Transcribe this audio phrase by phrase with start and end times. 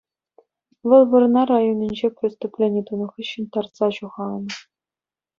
[0.87, 4.53] Вӑл Вӑрнар районӗнче преступлени тунӑ хыҫҫӑн тарса ҫухалнӑ.